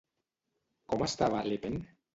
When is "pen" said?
1.67-1.83